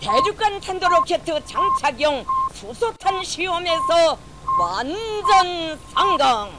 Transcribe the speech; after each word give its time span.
대륙간 0.00 0.60
탄도로켓 0.60 1.24
장착용 1.24 2.24
수소탄 2.54 3.22
시험에서 3.24 4.18
완전 4.58 5.78
성공. 5.94 6.52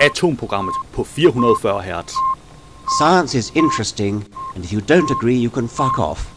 Atomprogrammet 0.00 0.74
på 0.92 1.04
440 1.04 1.82
Hz. 1.82 2.14
Science 2.98 3.34
is 3.34 3.52
interesting, 3.54 4.24
and 4.54 4.64
if 4.64 4.72
you 4.72 4.80
don't 4.80 5.10
agree, 5.10 5.36
you 5.36 5.50
can 5.50 5.68
fuck 5.68 5.98
off. 5.98 6.32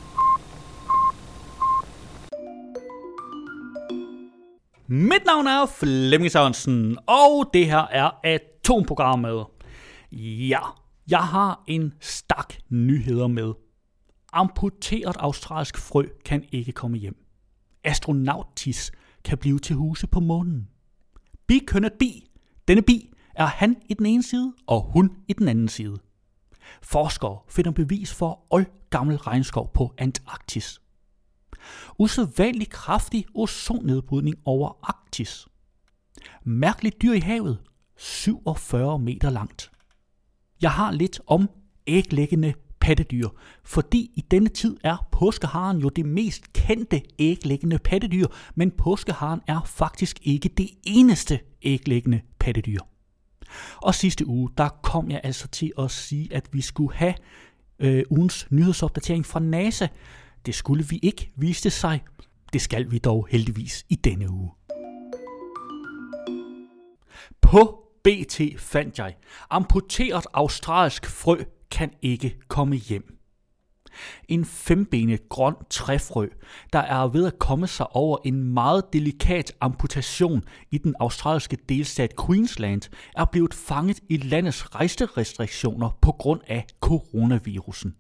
Mit 4.88 5.26
navn 5.26 5.48
er 5.48 5.66
Flemming 5.66 6.32
Sørensen, 6.32 6.98
og 7.08 7.50
det 7.54 7.66
her 7.66 7.88
er 7.92 8.12
Atomprogrammet. 8.24 9.46
Ja, 10.12 10.60
jeg 11.08 11.20
har 11.20 11.64
en 11.68 11.94
stak 12.02 12.54
nyheder 12.70 13.28
med. 13.28 13.54
Amputeret 14.37 15.17
australsk 15.17 15.79
frø 15.79 16.09
kan 16.25 16.45
ikke 16.53 16.73
komme 16.73 16.99
hjem. 16.99 17.27
Astronautis 17.85 18.93
kan 19.25 19.39
blive 19.39 19.59
til 19.59 19.77
huse 19.77 20.07
på 20.07 20.21
månen. 20.21 20.69
Bikønnet 21.47 21.93
bi. 21.93 22.31
Denne 22.69 22.83
bi 22.83 23.13
er 23.35 23.47
han 23.47 23.77
i 23.89 23.95
den 23.95 24.07
ene 24.07 24.23
side, 24.23 24.55
og 24.67 24.83
hun 24.83 25.17
i 25.29 25.33
den 25.33 25.49
anden 25.49 25.69
side. 25.69 25.97
Forskere 26.83 27.39
finder 27.49 27.71
bevis 27.71 28.15
for 28.15 28.47
oldgammel 28.51 29.17
regnskov 29.17 29.73
på 29.73 29.95
Antarktis. 29.99 30.81
Usædvanlig 31.99 32.71
kraftig 32.71 33.27
ozonnedbrydning 33.35 34.37
over 34.45 34.79
Arktis. 34.83 35.49
Mærkeligt 36.45 37.03
dyr 37.03 37.13
i 37.13 37.21
havet, 37.21 37.59
47 37.97 38.99
meter 38.99 39.31
langt. 39.31 39.71
Jeg 40.63 40.73
har 40.73 40.91
lidt 40.91 41.21
om 41.27 41.51
æglæggende 41.87 42.55
pattedyr, 42.87 43.29
fordi 43.65 44.11
i 44.15 44.21
denne 44.31 44.49
tid 44.49 44.77
er 44.85 45.09
påskeharen 45.13 45.79
jo 45.79 45.89
det 45.89 46.07
mest 46.07 46.53
kendte 46.53 47.03
æglæggende 47.19 47.79
pattedyr, 47.79 48.27
men 48.55 48.71
påskeharen 48.71 49.41
er 49.47 49.61
faktisk 49.65 50.19
ikke 50.23 50.49
det 50.49 50.71
eneste 50.85 51.41
æglæggende 51.63 52.21
pattedyr. 52.39 52.81
Og 53.77 53.95
sidste 53.95 54.27
uge, 54.27 54.51
der 54.59 54.69
kom 54.69 55.11
jeg 55.11 55.21
altså 55.25 55.49
til 55.49 55.73
at 55.79 55.91
sige, 55.91 56.35
at 56.35 56.49
vi 56.53 56.61
skulle 56.61 56.95
have 56.95 57.15
øh, 57.79 58.05
ugens 58.11 58.47
nyhedsopdatering 58.51 59.27
fra 59.27 59.41
NASA. 59.41 59.87
Det 60.47 60.55
skulle 60.55 60.85
vi 60.85 60.99
ikke, 61.03 61.31
viste 61.37 61.71
sig. 61.71 62.05
Det 62.53 62.61
skal 62.61 62.91
vi 62.91 62.99
dog 62.99 63.27
heldigvis 63.31 63.87
i 63.89 63.95
denne 63.95 64.31
uge. 64.31 64.51
På 67.41 67.83
BT 68.05 68.41
fandt 68.59 68.99
jeg, 68.99 69.15
amputeret 69.51 70.27
australsk 70.35 71.07
frø 71.07 71.37
kan 71.71 71.91
ikke 72.03 72.39
komme 72.49 72.77
hjem. 72.77 73.13
En 74.29 74.45
fembenet 74.45 75.29
grøn 75.29 75.55
træfrø, 75.71 76.29
der 76.73 76.79
er 76.79 77.09
ved 77.09 77.27
at 77.27 77.39
komme 77.39 77.67
sig 77.67 77.97
over 77.97 78.19
en 78.25 78.43
meget 78.55 78.93
delikat 78.93 79.53
amputation 79.61 80.43
i 80.71 80.79
den 80.79 80.95
australske 81.01 81.59
delstat 81.69 82.13
Queensland, 82.27 82.83
er 83.17 83.25
blevet 83.25 83.55
fanget 83.55 84.01
i 84.09 84.17
landets 84.17 84.75
rejserestriktioner 84.75 85.99
på 86.03 86.13
grund 86.13 86.41
af 86.47 86.67
coronavirusen. 86.81 87.95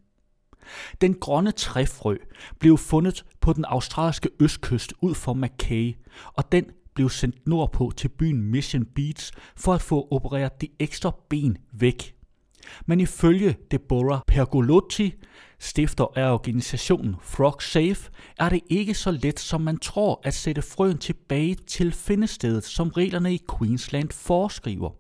Den 1.00 1.14
grønne 1.14 1.52
træfrø 1.52 2.16
blev 2.58 2.78
fundet 2.78 3.24
på 3.40 3.52
den 3.52 3.64
australske 3.64 4.28
østkyst 4.40 4.94
ud 5.00 5.14
for 5.14 5.32
Mackay, 5.32 5.96
og 6.34 6.52
den 6.52 6.64
blev 6.94 7.10
sendt 7.10 7.46
nordpå 7.46 7.92
til 7.96 8.08
byen 8.08 8.42
Mission 8.42 8.84
Beach 8.84 9.32
for 9.56 9.74
at 9.74 9.82
få 9.82 10.08
opereret 10.10 10.60
de 10.60 10.68
ekstra 10.78 11.12
ben 11.28 11.58
væk. 11.72 12.15
Men 12.86 13.00
ifølge 13.00 13.56
Deborah 13.70 14.20
Pergolotti, 14.26 15.14
stifter 15.58 16.18
af 16.18 16.32
organisationen 16.32 17.16
Frog 17.22 17.62
Safe, 17.62 18.10
er 18.38 18.48
det 18.48 18.60
ikke 18.70 18.94
så 18.94 19.10
let, 19.10 19.40
som 19.40 19.60
man 19.60 19.78
tror 19.78 20.20
at 20.24 20.34
sætte 20.34 20.62
frøen 20.62 20.98
tilbage 20.98 21.54
til 21.54 21.92
findestedet, 21.92 22.64
som 22.64 22.88
reglerne 22.88 23.34
i 23.34 23.40
Queensland 23.58 24.10
foreskriver. 24.10 24.90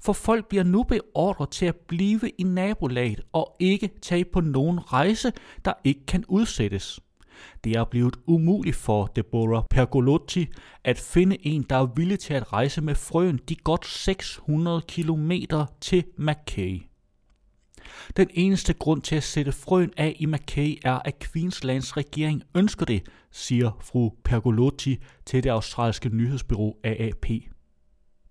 For 0.00 0.12
folk 0.12 0.48
bliver 0.48 0.64
nu 0.64 0.82
beordret 0.82 1.50
til 1.50 1.66
at 1.66 1.76
blive 1.76 2.30
i 2.38 2.42
nabolaget 2.42 3.20
og 3.32 3.56
ikke 3.60 3.90
tage 4.02 4.24
på 4.24 4.40
nogen 4.40 4.92
rejse, 4.92 5.32
der 5.64 5.72
ikke 5.84 6.06
kan 6.06 6.24
udsættes. 6.28 7.00
Det 7.64 7.72
er 7.76 7.84
blevet 7.84 8.16
umuligt 8.26 8.76
for 8.76 9.06
Deborah 9.06 9.64
Pergolotti 9.70 10.46
at 10.84 10.98
finde 10.98 11.46
en, 11.46 11.62
der 11.62 11.76
er 11.76 11.86
villig 11.96 12.18
til 12.18 12.34
at 12.34 12.52
rejse 12.52 12.80
med 12.80 12.94
frøen 12.94 13.40
de 13.48 13.54
godt 13.54 13.86
600 13.86 14.82
km 14.88 15.32
til 15.80 16.04
Mackay. 16.16 16.82
Den 18.16 18.28
eneste 18.30 18.72
grund 18.72 19.02
til 19.02 19.16
at 19.16 19.22
sætte 19.22 19.52
frøen 19.52 19.92
af 19.96 20.16
i 20.18 20.26
Mackay 20.26 20.78
er, 20.84 20.98
at 21.04 21.18
Queenslands 21.18 21.96
regering 21.96 22.42
ønsker 22.54 22.86
det, 22.86 23.02
siger 23.30 23.78
fru 23.80 24.10
Pergolotti 24.24 25.02
til 25.26 25.44
det 25.44 25.50
australske 25.50 26.08
nyhedsbyrå 26.08 26.76
AAP. 26.84 27.26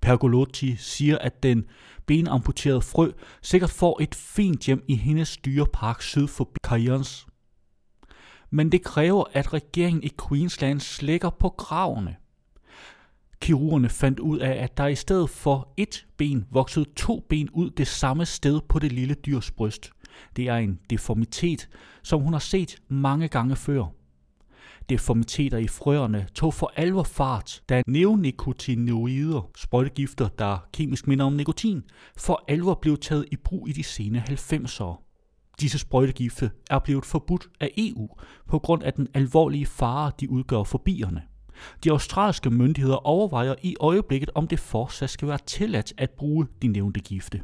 Pergolotti 0.01 0.75
siger, 0.75 1.17
at 1.17 1.43
den 1.43 1.65
benamputerede 2.05 2.81
frø 2.81 3.11
sikkert 3.41 3.69
får 3.69 4.01
et 4.01 4.15
fint 4.15 4.65
hjem 4.65 4.83
i 4.87 4.95
hendes 4.95 5.37
dyrepark 5.37 6.01
syd 6.01 6.27
for 6.27 6.51
Cairns. 6.63 7.27
Men 8.49 8.71
det 8.71 8.83
kræver, 8.83 9.23
at 9.33 9.53
regeringen 9.53 10.03
i 10.03 10.11
Queensland 10.27 10.79
slækker 10.79 11.29
på 11.29 11.49
kravene. 11.49 12.15
Kirurgerne 13.45 13.89
fandt 13.89 14.19
ud 14.19 14.39
af, 14.39 14.63
at 14.63 14.77
der 14.77 14.87
i 14.87 14.95
stedet 14.95 15.29
for 15.29 15.73
et 15.77 16.05
ben 16.17 16.45
voksede 16.51 16.85
to 16.95 17.25
ben 17.29 17.49
ud 17.49 17.69
det 17.69 17.87
samme 17.87 18.25
sted 18.25 18.61
på 18.69 18.79
det 18.79 18.91
lille 18.91 19.13
dyrs 19.13 19.51
bryst. 19.51 19.91
Det 20.35 20.47
er 20.47 20.55
en 20.55 20.79
deformitet, 20.89 21.69
som 22.03 22.21
hun 22.21 22.33
har 22.33 22.39
set 22.39 22.77
mange 22.87 23.27
gange 23.27 23.55
før. 23.55 23.85
Deformiteter 24.89 25.57
i 25.57 25.67
frøerne 25.67 26.27
tog 26.35 26.53
for 26.53 26.71
alvor 26.75 27.03
fart, 27.03 27.63
da 27.69 27.83
neonicotinoider, 27.87 29.49
sprøjtegifter, 29.57 30.27
der 30.27 30.67
kemisk 30.73 31.07
minder 31.07 31.25
om 31.25 31.33
nikotin, 31.33 31.83
for 32.17 32.43
alvor 32.47 32.73
blev 32.73 32.97
taget 32.97 33.25
i 33.31 33.35
brug 33.35 33.69
i 33.69 33.71
de 33.71 33.83
sene 33.83 34.23
90'ere. 34.29 35.05
Disse 35.59 35.79
sprøjtegifte 35.79 36.51
er 36.69 36.79
blevet 36.79 37.05
forbudt 37.05 37.47
af 37.59 37.71
EU 37.77 38.09
på 38.47 38.59
grund 38.59 38.83
af 38.83 38.93
den 38.93 39.07
alvorlige 39.13 39.65
fare, 39.65 40.11
de 40.19 40.29
udgør 40.29 40.63
for 40.63 40.77
bierne. 40.77 41.21
De 41.83 41.91
australske 41.91 42.49
myndigheder 42.49 43.07
overvejer 43.07 43.55
i 43.61 43.75
øjeblikket, 43.79 44.29
om 44.35 44.47
det 44.47 44.59
fortsat 44.59 45.09
skal 45.09 45.27
være 45.27 45.39
tilladt 45.45 45.93
at 45.97 46.11
bruge 46.11 46.47
de 46.61 46.67
nævnte 46.67 46.99
gifte. 46.99 47.41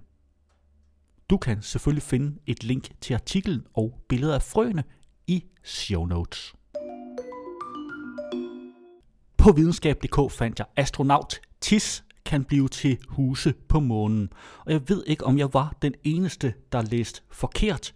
Du 1.30 1.38
kan 1.38 1.62
selvfølgelig 1.62 2.04
finde 2.04 2.38
et 2.48 2.64
link 2.64 2.90
til 3.02 3.14
artiklen 3.14 3.64
og 3.74 4.00
billeder 4.10 4.36
af 4.36 4.42
frøene 4.42 4.84
i 5.28 5.44
show 5.64 6.06
notes. 6.06 6.54
På 9.38 9.52
videnskab.dk 9.52 10.32
fandt 10.32 10.60
jeg 10.60 10.68
astronaut 10.76 11.42
TIS 11.62 12.04
kan 12.26 12.44
blive 12.44 12.68
til 12.68 12.98
huse 13.08 13.54
på 13.68 13.80
månen. 13.80 14.30
Og 14.66 14.72
jeg 14.72 14.90
ved 14.90 15.04
ikke, 15.08 15.26
om 15.26 15.38
jeg 15.38 15.54
var 15.54 15.76
den 15.82 15.94
eneste, 16.04 16.54
der 16.72 16.82
læste 16.82 17.22
forkert. 17.32 17.94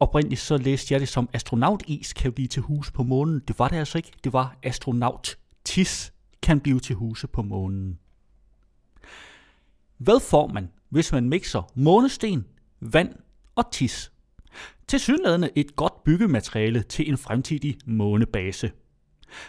Oprindeligt 0.00 0.40
så 0.40 0.56
læste 0.56 0.94
jeg 0.94 1.00
det 1.00 1.08
som 1.08 1.28
astronautis 1.32 2.12
kan 2.12 2.32
blive 2.32 2.48
til 2.48 2.62
huse 2.62 2.92
på 2.92 3.02
månen. 3.02 3.40
Det 3.48 3.58
var 3.58 3.68
det 3.68 3.76
altså 3.76 3.98
ikke. 3.98 4.12
Det 4.24 4.32
var 4.32 4.56
astronaut 4.62 5.38
tis 5.64 6.12
kan 6.42 6.60
blive 6.60 6.80
til 6.80 6.96
huse 6.96 7.26
på 7.26 7.42
månen. 7.42 7.98
Hvad 9.96 10.20
får 10.20 10.46
man, 10.46 10.68
hvis 10.88 11.12
man 11.12 11.28
mixer 11.28 11.70
månesten, 11.74 12.46
vand 12.80 13.14
og 13.54 13.72
tis? 13.72 14.12
Til 14.88 15.00
synlædende 15.00 15.50
et 15.54 15.76
godt 15.76 16.04
byggemateriale 16.04 16.82
til 16.82 17.08
en 17.08 17.18
fremtidig 17.18 17.78
månebase. 17.86 18.70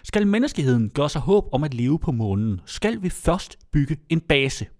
Skal 0.03 0.27
menneskeheden 0.27 0.89
gøre 0.89 1.09
sig 1.09 1.21
håb 1.21 1.49
om 1.51 1.63
at 1.63 1.73
leve 1.73 1.99
på 1.99 2.11
månen, 2.11 2.61
skal 2.65 3.03
vi 3.03 3.09
først 3.09 3.57
bygge 3.71 3.97
en 4.09 4.21
base– 4.21 4.65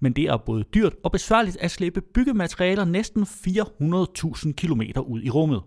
men 0.00 0.12
det 0.12 0.24
er 0.24 0.36
både 0.36 0.62
dyrt 0.62 0.94
og 1.04 1.12
besværligt 1.12 1.56
at 1.60 1.70
slæbe 1.70 2.00
byggematerialer 2.00 2.84
næsten 2.84 3.22
400.000 3.22 4.52
km 4.52 4.82
ud 5.06 5.22
i 5.22 5.30
rummet. 5.30 5.62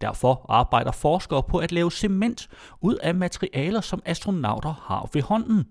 Derfor 0.00 0.46
arbejder 0.48 0.92
forskere 0.92 1.42
på 1.42 1.58
at 1.58 1.72
lave 1.72 1.90
cement 1.90 2.48
ud 2.80 2.94
af 2.94 3.14
materialer, 3.14 3.80
som 3.80 4.02
astronauter 4.04 4.72
har 4.82 5.08
ved 5.12 5.22
hånden. 5.22 5.64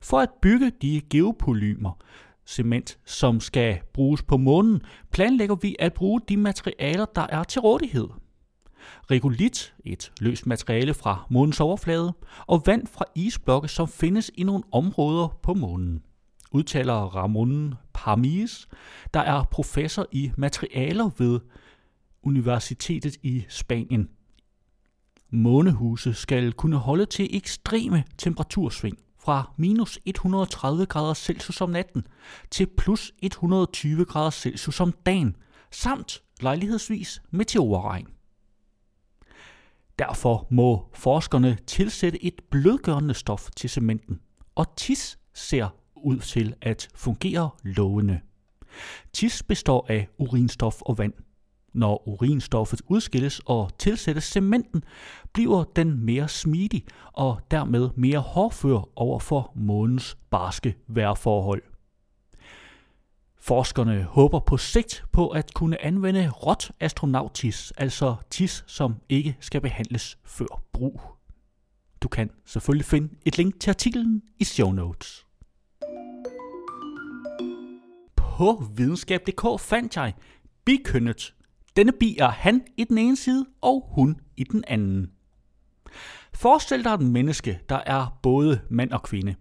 For 0.00 0.18
at 0.18 0.30
bygge 0.42 0.72
de 0.82 1.02
geopolymer, 1.10 1.98
cement, 2.46 2.98
som 3.04 3.40
skal 3.40 3.80
bruges 3.92 4.22
på 4.22 4.36
månen, 4.36 4.82
planlægger 5.12 5.54
vi 5.54 5.76
at 5.78 5.92
bruge 5.92 6.20
de 6.28 6.36
materialer, 6.36 7.04
der 7.04 7.26
er 7.28 7.44
til 7.44 7.60
rådighed. 7.60 8.08
Regolit, 9.10 9.74
et 9.84 10.12
løst 10.20 10.46
materiale 10.46 10.94
fra 10.94 11.26
månens 11.30 11.60
overflade, 11.60 12.12
og 12.46 12.62
vand 12.66 12.86
fra 12.86 13.04
isblokke, 13.14 13.68
som 13.68 13.88
findes 13.88 14.30
i 14.34 14.42
nogle 14.42 14.64
områder 14.72 15.38
på 15.42 15.54
månen 15.54 16.02
udtaler 16.56 16.94
Ramon 16.94 17.74
Parmis, 17.94 18.68
der 19.14 19.20
er 19.20 19.44
professor 19.50 20.06
i 20.12 20.32
materialer 20.36 21.10
ved 21.18 21.40
Universitetet 22.22 23.16
i 23.22 23.44
Spanien. 23.48 24.08
Månehuse 25.30 26.14
skal 26.14 26.52
kunne 26.52 26.76
holde 26.76 27.06
til 27.06 27.36
ekstreme 27.36 28.04
temperatursving 28.18 28.98
fra 29.18 29.50
minus 29.56 29.98
130 30.04 30.86
grader 30.86 31.14
Celsius 31.14 31.60
om 31.60 31.70
natten 31.70 32.06
til 32.50 32.66
plus 32.76 33.12
120 33.22 34.04
grader 34.04 34.30
Celsius 34.30 34.80
om 34.80 34.92
dagen, 34.92 35.36
samt 35.70 36.22
lejlighedsvis 36.40 37.22
meteorregn. 37.30 38.06
Derfor 39.98 40.46
må 40.50 40.88
forskerne 40.94 41.58
tilsætte 41.66 42.24
et 42.24 42.40
blødgørende 42.50 43.14
stof 43.14 43.50
til 43.56 43.70
cementen, 43.70 44.20
og 44.54 44.76
tis 44.76 45.18
ser 45.34 45.68
ud 46.06 46.18
til 46.18 46.54
at 46.60 46.88
fungere 46.94 47.50
lovende. 47.62 48.20
Tis 49.12 49.42
består 49.42 49.86
af 49.88 50.08
urinstof 50.18 50.82
og 50.82 50.98
vand. 50.98 51.12
Når 51.72 52.08
urinstoffet 52.08 52.82
udskilles 52.88 53.40
og 53.46 53.78
tilsættes 53.78 54.24
cementen, 54.24 54.84
bliver 55.32 55.64
den 55.64 56.04
mere 56.04 56.28
smidig 56.28 56.84
og 57.12 57.40
dermed 57.50 57.90
mere 57.96 58.18
hårdfør 58.18 58.88
over 58.96 59.18
for 59.18 59.52
månens 59.54 60.18
barske 60.30 60.76
vejrforhold. 60.86 61.62
Forskerne 63.40 64.02
håber 64.02 64.40
på 64.40 64.56
sigt 64.56 65.04
på 65.12 65.28
at 65.28 65.54
kunne 65.54 65.84
anvende 65.84 66.30
råt 66.30 66.70
astronautis, 66.80 67.72
altså 67.76 68.16
tis, 68.30 68.64
som 68.66 68.94
ikke 69.08 69.36
skal 69.40 69.60
behandles 69.60 70.18
før 70.24 70.62
brug. 70.72 71.00
Du 72.00 72.08
kan 72.08 72.30
selvfølgelig 72.44 72.84
finde 72.84 73.08
et 73.24 73.38
link 73.38 73.60
til 73.60 73.70
artiklen 73.70 74.22
i 74.38 74.44
show 74.44 74.72
notes. 74.72 75.25
På 78.36 78.64
videnskab.dk 78.76 79.60
fandt 79.60 79.96
jeg 79.96 80.14
bikønnet. 80.64 81.34
Denne 81.76 81.92
bi 81.92 82.16
er 82.20 82.28
han 82.28 82.62
i 82.76 82.84
den 82.84 82.98
ene 82.98 83.16
side 83.16 83.46
og 83.60 83.88
hun 83.94 84.20
i 84.36 84.44
den 84.44 84.64
anden. 84.66 85.10
Forestil 86.34 86.84
dig 86.84 86.94
et 86.94 87.00
menneske, 87.00 87.60
der 87.68 87.80
er 87.86 88.18
både 88.22 88.60
mand 88.70 88.92
og 88.92 89.02
kvinde 89.02 89.34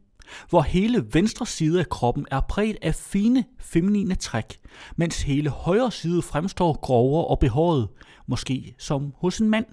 hvor 0.49 0.61
hele 0.61 1.05
venstre 1.13 1.45
side 1.45 1.79
af 1.79 1.89
kroppen 1.89 2.25
er 2.31 2.41
præget 2.49 2.77
af 2.81 2.95
fine, 2.95 3.45
feminine 3.59 4.15
træk, 4.15 4.57
mens 4.95 5.21
hele 5.21 5.49
højre 5.49 5.91
side 5.91 6.21
fremstår 6.21 6.79
grovere 6.81 7.25
og 7.25 7.39
behåret, 7.39 7.87
måske 8.27 8.75
som 8.77 9.13
hos 9.17 9.39
en 9.39 9.49
mand. 9.49 9.65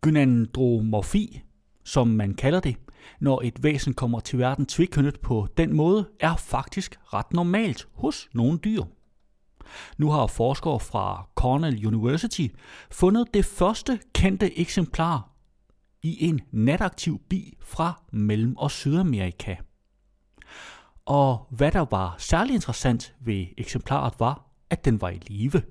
Gynandromorfi, 0.00 1.42
som 1.84 2.08
man 2.08 2.34
kalder 2.34 2.60
det, 2.60 2.76
når 3.20 3.40
et 3.44 3.62
væsen 3.62 3.94
kommer 3.94 4.20
til 4.20 4.38
verden 4.38 4.66
tvikønnet 4.66 5.20
på 5.20 5.48
den 5.56 5.76
måde, 5.76 6.08
er 6.20 6.36
faktisk 6.36 6.98
ret 7.14 7.32
normalt 7.32 7.88
hos 7.94 8.28
nogle 8.32 8.58
dyr. 8.58 8.82
Nu 9.98 10.10
har 10.10 10.26
forskere 10.26 10.80
fra 10.80 11.28
Cornell 11.34 11.86
University 11.86 12.46
fundet 12.90 13.34
det 13.34 13.44
første 13.44 14.00
kendte 14.14 14.58
eksemplar 14.58 15.30
i 16.02 16.28
en 16.28 16.40
nataktiv 16.50 17.20
bi 17.28 17.56
fra 17.60 18.02
Mellem- 18.12 18.56
og 18.56 18.70
Sydamerika. 18.70 19.56
Og 21.04 21.46
hvad 21.50 21.72
der 21.72 21.86
var 21.90 22.14
særlig 22.18 22.54
interessant 22.54 23.14
ved 23.20 23.46
eksemplaret 23.58 24.14
var, 24.18 24.46
at 24.70 24.84
den 24.84 25.00
var 25.00 25.08
i 25.08 25.18
live. 25.26 25.62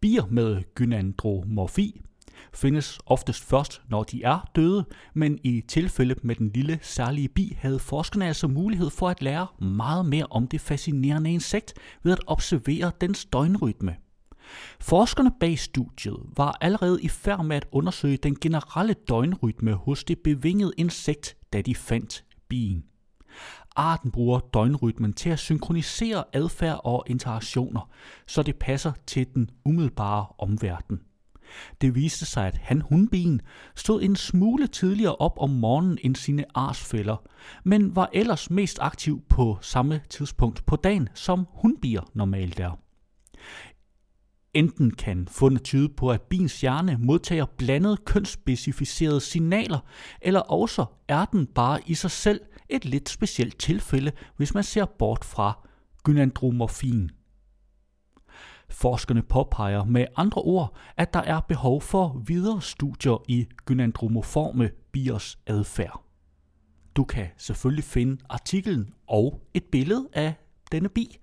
Bier 0.00 0.26
med 0.26 0.62
gynandromorfi 0.74 2.00
findes 2.54 2.98
oftest 3.06 3.44
først, 3.44 3.82
når 3.88 4.02
de 4.02 4.22
er 4.22 4.50
døde, 4.56 4.84
men 5.14 5.38
i 5.44 5.60
tilfælde 5.68 6.14
med 6.22 6.34
den 6.34 6.50
lille 6.54 6.78
særlige 6.82 7.28
bi 7.28 7.56
havde 7.60 7.78
forskerne 7.78 8.26
altså 8.26 8.48
mulighed 8.48 8.90
for 8.90 9.08
at 9.08 9.22
lære 9.22 9.46
meget 9.60 10.06
mere 10.06 10.26
om 10.30 10.48
det 10.48 10.60
fascinerende 10.60 11.32
insekt 11.32 11.74
ved 12.02 12.12
at 12.12 12.20
observere 12.26 12.92
dens 13.00 13.24
døgnrytme. 13.24 13.96
Forskerne 14.80 15.32
bag 15.40 15.58
studiet 15.58 16.16
var 16.36 16.58
allerede 16.60 17.02
i 17.02 17.08
færd 17.08 17.44
med 17.44 17.56
at 17.56 17.66
undersøge 17.72 18.16
den 18.16 18.36
generelle 18.40 18.94
døgnrytme 19.08 19.72
hos 19.72 20.04
det 20.04 20.18
bevingede 20.18 20.72
insekt, 20.76 21.36
da 21.52 21.62
de 21.62 21.74
fandt 21.74 22.24
bien. 22.48 22.84
Arten 23.76 24.10
bruger 24.10 24.40
døgnrytmen 24.40 25.12
til 25.12 25.30
at 25.30 25.38
synkronisere 25.38 26.24
adfærd 26.32 26.80
og 26.84 27.04
interaktioner, 27.06 27.90
så 28.26 28.42
det 28.42 28.56
passer 28.56 28.92
til 29.06 29.26
den 29.34 29.50
umiddelbare 29.64 30.26
omverden. 30.38 31.00
Det 31.80 31.94
viste 31.94 32.24
sig, 32.26 32.46
at 32.46 32.56
han 32.56 32.80
hundbien 32.80 33.40
stod 33.76 34.02
en 34.02 34.16
smule 34.16 34.66
tidligere 34.66 35.16
op 35.16 35.38
om 35.38 35.50
morgenen 35.50 35.98
end 36.02 36.16
sine 36.16 36.44
arsfælder, 36.54 37.16
men 37.64 37.96
var 37.96 38.10
ellers 38.12 38.50
mest 38.50 38.78
aktiv 38.80 39.22
på 39.28 39.58
samme 39.60 40.00
tidspunkt 40.10 40.66
på 40.66 40.76
dagen, 40.76 41.08
som 41.14 41.46
hundbier 41.50 42.02
normalt 42.14 42.60
er. 42.60 42.78
Enten 44.54 44.90
kan 44.90 45.28
fundet 45.30 45.62
tyde 45.62 45.88
på, 45.88 46.10
at 46.10 46.22
biens 46.22 46.60
hjerne 46.60 46.96
modtager 47.00 47.46
blandede 47.58 47.96
kønsspecificerede 47.96 49.20
signaler, 49.20 49.78
eller 50.22 50.40
også 50.40 50.84
er 51.08 51.24
den 51.24 51.46
bare 51.46 51.80
i 51.86 51.94
sig 51.94 52.10
selv 52.10 52.40
et 52.68 52.84
lidt 52.84 53.08
specielt 53.08 53.58
tilfælde, 53.58 54.12
hvis 54.36 54.54
man 54.54 54.64
ser 54.64 54.84
bort 54.84 55.24
fra 55.24 55.66
gynandromorfin. 56.02 57.10
Forskerne 58.74 59.22
påpeger 59.22 59.84
med 59.84 60.06
andre 60.16 60.42
ord, 60.42 60.76
at 60.96 61.14
der 61.14 61.20
er 61.20 61.40
behov 61.40 61.80
for 61.80 62.22
videre 62.26 62.62
studier 62.62 63.22
i 63.28 63.46
gynandromoforme 63.66 64.70
biers 64.92 65.38
adfærd. 65.46 66.04
Du 66.96 67.04
kan 67.04 67.26
selvfølgelig 67.36 67.84
finde 67.84 68.22
artiklen 68.28 68.94
og 69.06 69.40
et 69.54 69.64
billede 69.64 70.08
af 70.12 70.34
denne 70.72 70.88
bi 70.88 71.16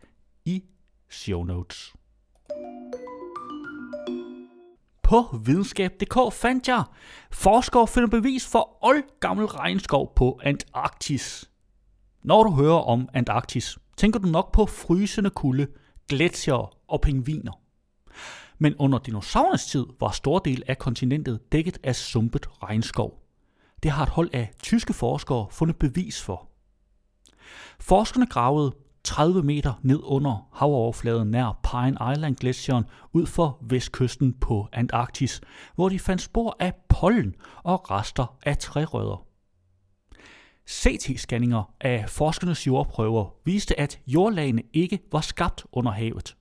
i 0.46 0.64
show 1.10 1.44
notes. 1.44 1.94
På 5.04 5.38
videnskab.dk 5.46 6.34
fandt 6.34 6.68
jeg, 6.68 6.84
forskere 7.32 7.88
finder 7.88 8.10
bevis 8.10 8.48
for 8.48 8.78
oldgammel 8.82 9.46
regnskov 9.46 10.14
på 10.16 10.40
Antarktis. 10.44 11.50
Når 12.24 12.44
du 12.44 12.52
hører 12.52 12.80
om 12.80 13.10
Antarktis, 13.14 13.78
tænker 13.98 14.20
du 14.20 14.28
nok 14.28 14.52
på 14.52 14.66
frysende 14.66 15.30
kulde, 15.30 15.68
gletsjere 16.12 16.68
og 16.88 17.02
pingviner. 17.02 17.52
Men 18.58 18.76
under 18.76 19.00
dinosaurernes 19.00 19.66
tid 19.66 19.86
var 20.00 20.12
stor 20.12 20.40
del 20.40 20.64
af 20.68 20.78
kontinentet 20.78 21.52
dækket 21.52 21.78
af 21.84 21.96
sumpet 21.96 22.48
regnskov. 22.64 23.24
Det 23.84 23.92
har 23.92 24.04
et 24.04 24.10
hold 24.10 24.30
af 24.34 24.52
tyske 24.64 24.94
forskere 24.94 25.48
fundet 25.52 25.76
bevis 25.76 26.22
for. 26.22 26.50
Forskerne 27.80 28.26
gravede 28.26 28.76
30 29.04 29.44
meter 29.44 29.74
ned 29.82 30.00
under 30.04 30.50
havoverfladen 30.54 31.32
nær 31.32 31.60
Pine 31.64 32.14
Island 32.14 32.36
Glacieren 32.36 32.86
ud 33.14 33.26
for 33.26 33.58
vestkysten 33.62 34.34
på 34.34 34.68
Antarktis, 34.74 35.42
hvor 35.76 35.90
de 35.90 36.00
fandt 36.00 36.22
spor 36.22 36.56
af 36.60 36.74
pollen 36.90 37.36
og 37.64 37.92
rester 37.92 38.38
af 38.46 38.58
trærødder. 38.58 39.31
CT-scanninger 40.70 41.76
af 41.82 42.10
forskernes 42.10 42.68
jordprøver 42.68 43.30
viste, 43.46 43.80
at 43.80 44.00
jordlagene 44.08 44.64
ikke 44.74 45.00
var 45.12 45.22
skabt 45.22 45.66
under 45.72 45.92
havet. 45.92 46.36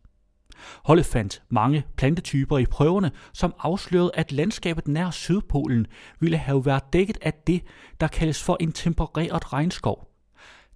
Holdet 0.84 1.06
fandt 1.06 1.42
mange 1.48 1.84
plantetyper 1.96 2.58
i 2.58 2.66
prøverne, 2.66 3.10
som 3.32 3.54
afslørede, 3.58 4.10
at 4.14 4.32
landskabet 4.32 4.88
nær 4.88 5.10
Sydpolen 5.10 5.86
ville 6.20 6.36
have 6.36 6.66
været 6.66 6.92
dækket 6.92 7.18
af 7.22 7.32
det, 7.46 7.62
der 8.00 8.08
kaldes 8.08 8.42
for 8.42 8.56
en 8.60 8.72
tempereret 8.72 9.52
regnskov. 9.52 10.06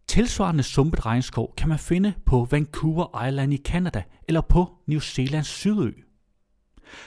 Tilsvarende 0.06 0.62
sumpet 0.62 1.06
regnskov 1.06 1.54
kan 1.56 1.68
man 1.68 1.78
finde 1.78 2.12
på 2.26 2.46
Vancouver 2.50 3.26
Island 3.26 3.54
i 3.54 3.56
Canada 3.56 4.02
eller 4.28 4.40
på 4.40 4.70
New 4.86 5.00
Zealands 5.00 5.48
sydø. 5.48 5.90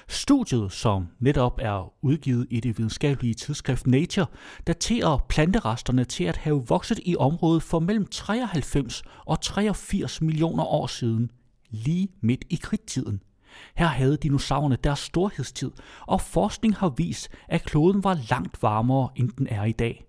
Studiet, 0.08 0.72
som 0.72 1.08
netop 1.20 1.60
er 1.62 1.94
udgivet 2.02 2.48
i 2.50 2.60
det 2.60 2.78
videnskabelige 2.78 3.34
tidsskrift 3.34 3.88
Nature, 3.88 4.26
daterer 4.68 5.26
planteresterne 5.30 6.04
til 6.04 6.24
at 6.24 6.38
have 6.38 6.68
vokset 6.68 7.00
i 7.06 7.16
området 7.16 7.64
for 7.64 7.80
mellem 7.80 8.06
93 8.06 9.04
og 9.26 9.42
83 9.42 10.22
millioner 10.22 10.64
år 10.64 10.88
siden, 10.88 11.32
lige 11.70 12.08
midt 12.22 12.46
i 12.50 12.56
kridttiden. 12.56 13.22
Her 13.76 13.88
havde 13.88 14.18
dinosaurerne 14.18 14.78
deres 14.84 15.00
storhedstid, 15.00 15.72
og 16.08 16.22
forskning 16.22 16.76
har 16.76 16.90
vist, 16.90 17.30
at 17.48 17.64
kloden 17.64 18.04
var 18.04 18.20
langt 18.30 18.64
varmere, 18.64 19.10
end 19.16 19.30
den 19.30 19.48
er 19.48 19.64
i 19.64 19.72
dag. 19.72 20.06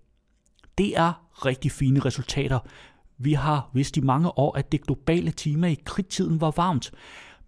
Det 0.77 0.97
er 0.97 1.13
rigtig 1.45 1.71
fine 1.71 1.99
resultater. 1.99 2.59
Vi 3.17 3.33
har 3.33 3.69
vidst 3.73 3.97
i 3.97 4.01
mange 4.01 4.37
år, 4.37 4.57
at 4.57 4.71
det 4.71 4.81
globale 4.81 5.31
klima 5.31 5.67
i 5.67 5.77
kridttiden 5.85 6.41
var 6.41 6.53
varmt, 6.55 6.91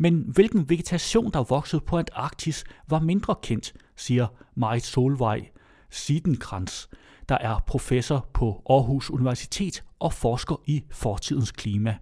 men 0.02 0.26
hvilken 0.28 0.70
vegetation, 0.70 1.32
der 1.32 1.44
voksede 1.44 1.82
på 1.82 1.98
Antarktis, 1.98 2.64
var 2.90 3.00
mindre 3.00 3.36
kendt, 3.44 3.74
siger 3.96 4.28
Marit 4.56 4.86
Solvej 4.86 5.50
Sidenkrans, 5.90 6.90
der 7.30 7.38
er 7.38 7.60
professor 7.68 8.30
på 8.34 8.62
Aarhus 8.70 9.10
Universitet 9.10 9.84
og 10.00 10.14
forsker 10.14 10.56
i 10.66 10.84
fortidens 10.92 11.52
klima. 11.52 11.98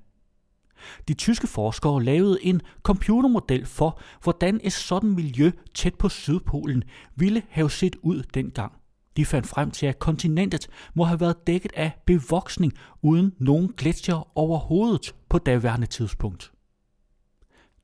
De 1.07 1.13
tyske 1.13 1.47
forskere 1.47 2.03
lavede 2.03 2.43
en 2.45 2.61
computermodel 2.83 3.65
for, 3.65 4.01
hvordan 4.23 4.59
et 4.63 4.73
sådan 4.73 5.15
miljø 5.15 5.51
tæt 5.75 5.95
på 5.95 6.09
Sydpolen 6.09 6.83
ville 7.15 7.43
have 7.49 7.69
set 7.69 7.95
ud 8.01 8.23
dengang. 8.33 8.71
De 9.17 9.25
fandt 9.25 9.47
frem 9.47 9.71
til, 9.71 9.85
at 9.85 9.99
kontinentet 9.99 10.67
må 10.93 11.03
have 11.03 11.19
været 11.19 11.47
dækket 11.47 11.71
af 11.75 11.91
bevoksning 12.05 12.73
uden 13.01 13.33
nogen 13.39 13.73
gletsjer 13.77 14.37
overhovedet 14.37 15.15
på 15.29 15.37
daværende 15.37 15.87
tidspunkt. 15.87 16.51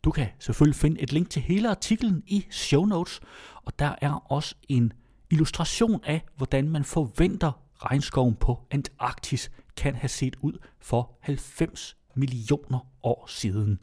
Du 0.06 0.12
kan 0.12 0.28
selvfølgelig 0.40 0.76
finde 0.76 1.02
et 1.02 1.14
link 1.14 1.30
til 1.30 1.42
hele 1.42 1.70
artiklen 1.70 2.24
i 2.28 2.46
show 2.52 2.86
notes, 2.86 3.20
og 3.56 3.80
der 3.80 3.96
er 4.02 4.32
også 4.32 4.56
en 4.70 4.94
illustration 5.32 6.02
af, 6.04 6.22
hvordan 6.38 6.70
man 6.70 6.84
forventer 6.84 7.52
regnskoven 7.78 8.36
på 8.36 8.60
Antarktis 8.72 9.52
kan 9.78 9.96
have 9.96 10.10
set 10.10 10.36
ud 10.42 10.54
for 10.80 11.18
90 11.22 11.98
millioner 12.16 12.80
år 13.04 13.26
siden. 13.28 13.80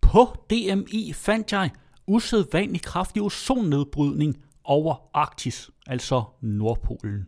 På 0.00 0.44
DMI 0.50 1.12
fandt 1.12 1.52
jeg 1.52 1.70
usædvanlig 2.06 2.82
kraftig 2.82 3.22
ozonnedbrydning 3.22 4.36
over 4.64 5.10
Arktis, 5.14 5.70
altså 5.86 6.24
Nordpolen. 6.40 7.26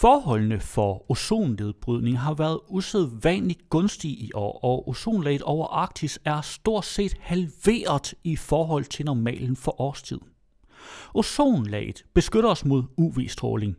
Forholdene 0.00 0.60
for 0.60 1.10
ozonnedbrydning 1.10 2.18
har 2.18 2.34
været 2.34 2.60
usædvanligt 2.68 3.70
gunstige 3.70 4.16
i 4.16 4.30
år, 4.34 4.64
og 4.64 4.88
ozonlaget 4.88 5.42
over 5.42 5.66
Arktis 5.66 6.18
er 6.24 6.40
stort 6.40 6.84
set 6.84 7.16
halveret 7.20 8.14
i 8.24 8.36
forhold 8.36 8.84
til 8.84 9.04
normalen 9.04 9.56
for 9.56 9.80
årstiden. 9.80 10.28
Ozonlaget 11.14 12.04
beskytter 12.14 12.50
os 12.50 12.64
mod 12.64 12.82
UV-stråling. 12.96 13.76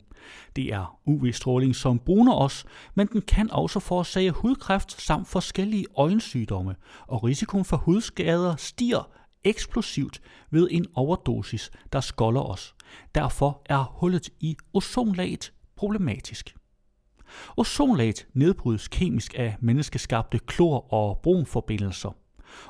Det 0.55 0.73
er 0.73 0.99
UV-stråling, 1.05 1.75
som 1.75 1.99
bruner 1.99 2.35
os, 2.35 2.65
men 2.95 3.07
den 3.07 3.21
kan 3.21 3.51
også 3.51 3.79
forårsage 3.79 4.31
hudkræft 4.31 5.01
samt 5.01 5.27
forskellige 5.27 5.85
øjensygdomme, 5.95 6.75
og 7.07 7.23
risikoen 7.23 7.65
for 7.65 7.77
hudskader 7.77 8.55
stiger 8.55 9.09
eksplosivt 9.43 10.21
ved 10.51 10.67
en 10.71 10.85
overdosis, 10.95 11.71
der 11.93 11.99
skolder 11.99 12.41
os. 12.41 12.75
Derfor 13.15 13.61
er 13.65 13.83
hullet 13.99 14.29
i 14.39 14.57
ozonlaget 14.73 15.51
problematisk. 15.77 16.55
Ozonlaget 17.57 18.27
nedbrydes 18.33 18.87
kemisk 18.87 19.33
af 19.37 19.55
menneskeskabte 19.59 20.39
klor- 20.39 20.93
og 20.93 21.19
brunforbindelser. 21.23 22.15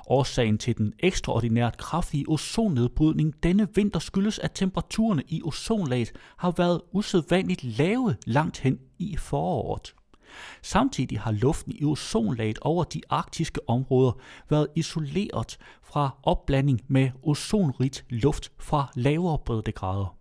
Årsagen 0.07 0.57
til 0.57 0.77
den 0.77 0.93
ekstraordinært 0.99 1.77
kraftige 1.77 2.25
ozonnedbrydning 2.27 3.43
denne 3.43 3.67
vinter 3.75 3.99
skyldes, 3.99 4.39
at 4.39 4.51
temperaturerne 4.53 5.23
i 5.27 5.41
ozonlaget 5.43 6.11
har 6.37 6.53
været 6.57 6.81
usædvanligt 6.91 7.63
lave 7.63 8.15
langt 8.25 8.59
hen 8.59 8.79
i 8.99 9.17
foråret. 9.17 9.93
Samtidig 10.61 11.19
har 11.19 11.31
luften 11.31 11.73
i 11.75 11.83
ozonlaget 11.83 12.59
over 12.59 12.83
de 12.83 13.01
arktiske 13.09 13.69
områder 13.69 14.11
været 14.49 14.67
isoleret 14.75 15.57
fra 15.83 16.17
opblanding 16.23 16.81
med 16.87 17.11
ozonrigt 17.23 18.05
luft 18.09 18.51
fra 18.59 18.91
lavere 18.95 19.39
breddegrader. 19.45 20.16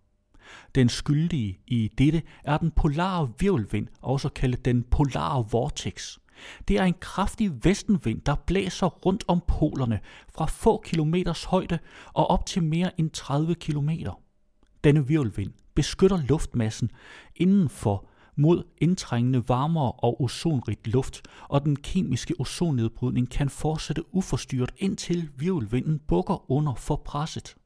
Den 0.74 0.88
skyldige 0.88 1.58
i 1.66 1.90
dette 1.98 2.22
er 2.44 2.58
den 2.58 2.70
polare 2.70 3.32
virvelvind, 3.38 3.86
også 4.02 4.28
kaldet 4.28 4.64
den 4.64 4.82
polare 4.82 5.46
vortex. 5.50 6.18
Det 6.68 6.78
er 6.78 6.84
en 6.84 6.94
kraftig 7.00 7.64
vestenvind, 7.64 8.20
der 8.20 8.34
blæser 8.34 8.86
rundt 8.86 9.24
om 9.28 9.42
polerne 9.48 10.00
fra 10.34 10.46
få 10.46 10.82
kilometers 10.84 11.44
højde 11.44 11.78
og 12.12 12.26
op 12.26 12.46
til 12.46 12.62
mere 12.62 13.00
end 13.00 13.10
30 13.10 13.54
kilometer. 13.54 14.20
Denne 14.84 15.06
virvelvind 15.06 15.52
beskytter 15.74 16.18
luftmassen 16.28 16.90
indenfor 17.36 18.08
mod 18.36 18.64
indtrængende 18.78 19.48
varmere 19.48 19.92
og 19.92 20.22
ozonrigt 20.22 20.86
luft, 20.86 21.22
og 21.48 21.64
den 21.64 21.76
kemiske 21.76 22.34
ozonnedbrydning 22.38 23.30
kan 23.30 23.50
fortsætte 23.50 24.14
uforstyrret 24.14 24.72
indtil 24.78 25.30
virvelvinden 25.36 25.98
bukker 25.98 26.50
under 26.50 26.74
for 26.74 26.96
presset. 26.96 27.56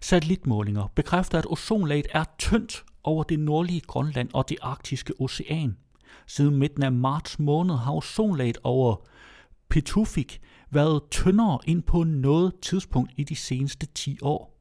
Satellitmålinger 0.00 0.86
bekræfter, 0.94 1.38
at 1.38 1.46
ozonlaget 1.46 2.06
er 2.10 2.24
tyndt 2.38 2.84
over 3.04 3.22
det 3.22 3.40
nordlige 3.40 3.80
Grønland 3.80 4.28
og 4.34 4.48
det 4.48 4.56
arktiske 4.62 5.12
ocean. 5.20 5.76
Siden 6.26 6.56
midten 6.56 6.82
af 6.82 6.92
marts 6.92 7.38
måned 7.38 7.74
har 7.76 7.92
ozonlaget 7.92 8.58
over 8.62 8.96
Petufik 9.68 10.40
været 10.70 11.02
tyndere 11.10 11.58
end 11.66 11.82
på 11.82 12.04
noget 12.04 12.60
tidspunkt 12.60 13.12
i 13.16 13.24
de 13.24 13.36
seneste 13.36 13.86
10 13.86 14.18
år. 14.22 14.58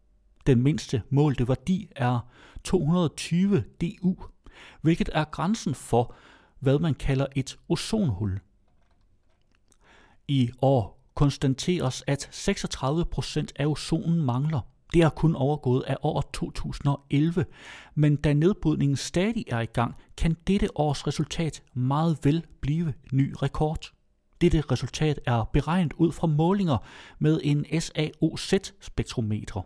Den 0.48 0.62
mindste 0.62 1.02
målte 1.10 1.48
værdi 1.48 1.90
er 1.96 2.20
220 2.64 3.64
DU, 3.82 4.16
hvilket 4.82 5.10
er 5.14 5.24
grænsen 5.24 5.76
for, 5.76 6.16
hvad 6.60 6.80
man 6.80 6.94
kalder 6.94 7.26
et 7.36 7.60
ozonhul. 7.70 8.40
I 10.28 10.52
år 10.62 11.02
konstateres, 11.16 12.04
at 12.08 12.30
36 12.32 13.06
procent 13.06 13.54
af 13.56 13.66
ozonen 13.66 14.22
mangler. 14.22 14.71
Det 14.94 15.02
er 15.02 15.10
kun 15.10 15.36
overgået 15.36 15.84
af 15.88 15.98
år 16.02 16.22
2011, 16.34 17.46
men 17.96 18.16
da 18.16 18.34
nedbrydningen 18.34 18.98
stadig 18.98 19.46
er 19.48 19.60
i 19.60 19.66
gang, 19.66 19.96
kan 20.18 20.38
dette 20.48 20.78
års 20.78 21.08
resultat 21.08 21.64
meget 21.74 22.20
vel 22.24 22.46
blive 22.62 22.94
ny 23.12 23.34
rekord. 23.42 23.92
Dette 24.42 24.62
resultat 24.62 25.20
er 25.26 25.44
beregnet 25.54 25.94
ud 25.94 26.12
fra 26.12 26.28
målinger 26.28 26.78
med 27.20 27.40
en 27.44 27.66
SAOZ-spektrometer. 27.82 29.62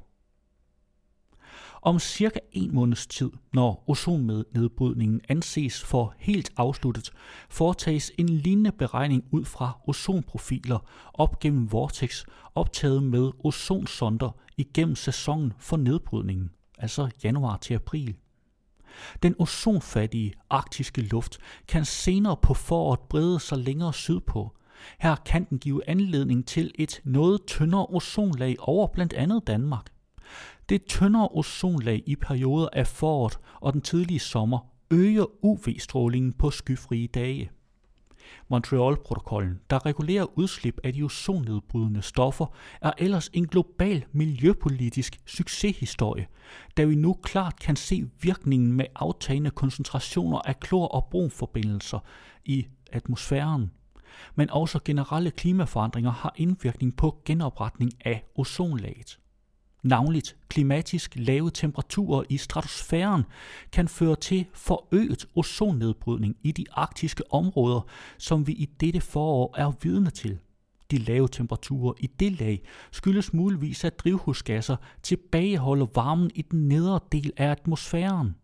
Om 1.86 2.00
cirka 2.00 2.40
en 2.52 2.76
måneds 2.76 3.08
tid, 3.08 3.32
når 3.54 3.84
ozonnedbrydningen 3.88 5.22
anses 5.30 5.84
for 5.84 6.14
helt 6.18 6.52
afsluttet, 6.58 7.12
foretages 7.50 8.12
en 8.18 8.30
lignende 8.30 8.72
beregning 8.72 9.24
ud 9.32 9.46
fra 9.46 9.80
ozonprofiler 9.88 10.80
op 11.14 11.40
gennem 11.40 11.72
Vortex 11.72 12.26
optaget 12.56 13.04
med 13.04 13.32
ozonsonder 13.44 14.30
igennem 14.58 14.96
sæsonen 14.96 15.54
for 15.60 15.78
nedbrydningen, 15.78 16.52
altså 16.78 17.10
januar 17.24 17.58
til 17.58 17.74
april. 17.74 18.16
Den 19.24 19.36
ozonfattige 19.40 20.34
arktiske 20.50 21.02
luft 21.02 21.38
kan 21.68 21.86
senere 21.86 22.38
på 22.42 22.54
foråret 22.54 23.00
brede 23.00 23.40
sig 23.40 23.58
længere 23.58 23.94
sydpå. 23.94 24.56
Her 25.00 25.16
kan 25.16 25.48
den 25.50 25.60
give 25.60 25.90
anledning 25.90 26.48
til 26.48 26.72
et 26.76 27.02
noget 27.04 27.46
tyndere 27.48 27.86
ozonlag 27.90 28.56
over 28.60 28.88
blandt 28.88 29.14
andet 29.14 29.48
Danmark. 29.48 29.95
Det 30.70 30.86
tyndere 30.86 31.30
ozonlag 31.32 32.04
i 32.06 32.16
perioder 32.16 32.70
af 32.74 32.88
foråret 32.88 33.40
og 33.62 33.74
den 33.74 33.82
tidlige 33.82 34.20
sommer 34.20 34.60
øger 34.92 35.46
UV-strålingen 35.46 36.34
på 36.34 36.52
skyfrie 36.52 37.08
dage. 37.08 37.52
Montreal-protokollen, 38.48 39.60
der 39.70 39.86
regulerer 39.86 40.38
udslip 40.40 40.80
af 40.84 40.94
de 40.94 41.04
ozonnedbrydende 41.04 42.02
stoffer, 42.02 42.46
er 42.82 42.92
ellers 42.98 43.30
en 43.34 43.48
global 43.48 44.06
miljøpolitisk 44.12 45.22
succeshistorie, 45.26 46.28
da 46.78 46.84
vi 46.84 46.96
nu 46.96 47.14
klart 47.14 47.60
kan 47.60 47.76
se 47.76 48.10
virkningen 48.22 48.72
med 48.72 48.86
aftagende 48.96 49.50
koncentrationer 49.50 50.38
af 50.38 50.60
klor- 50.60 50.88
og 50.88 51.08
bromforbindelser 51.12 52.00
i 52.46 52.66
atmosfæren. 52.92 53.72
Men 54.36 54.50
også 54.50 54.80
generelle 54.86 55.32
klimaforandringer 55.32 56.12
har 56.12 56.34
indvirkning 56.36 56.98
på 56.98 57.22
genopretning 57.26 57.92
af 58.06 58.24
ozonlaget. 58.36 59.20
Navnligt 59.86 60.38
klimatisk 60.50 61.14
lave 61.16 61.52
temperaturer 61.52 62.24
i 62.30 62.38
stratosfæren 62.38 63.24
kan 63.72 63.88
føre 63.88 64.16
til 64.16 64.46
forøget 64.54 65.26
ozonnedbrydning 65.36 66.36
i 66.44 66.52
de 66.52 66.66
arktiske 66.72 67.34
områder, 67.34 67.82
som 68.18 68.48
vi 68.48 68.52
i 68.52 68.66
dette 68.80 69.02
forår 69.02 69.56
er 69.58 69.72
vidne 69.82 70.10
til. 70.10 70.40
De 70.92 70.98
lave 70.98 71.28
temperaturer 71.28 71.94
i 72.00 72.08
det 72.08 72.40
lag 72.40 72.62
skyldes 72.92 73.34
muligvis, 73.34 73.84
at 73.84 74.00
drivhusgasser 74.00 74.76
tilbageholder 75.04 75.88
varmen 75.96 76.32
i 76.36 76.42
den 76.42 76.68
nedre 76.68 77.00
del 77.12 77.32
af 77.38 77.48
atmosfæren. 77.48 78.36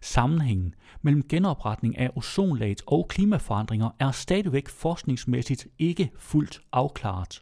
Sammenhængen 0.00 0.74
mellem 1.02 1.28
genopretning 1.28 1.98
af 1.98 2.10
ozonlaget 2.16 2.82
og 2.86 3.06
klimaforandringer 3.08 3.90
er 3.98 4.10
stadigvæk 4.10 4.68
forskningsmæssigt 4.68 5.66
ikke 5.78 6.10
fuldt 6.18 6.60
afklaret. 6.72 7.40